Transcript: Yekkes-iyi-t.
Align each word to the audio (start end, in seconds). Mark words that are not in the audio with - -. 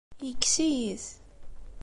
Yekkes-iyi-t. 0.25 1.05